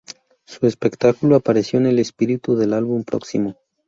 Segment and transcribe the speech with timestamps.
[0.45, 3.59] Su espectáculo apareció en el espíritu del álbum próximo.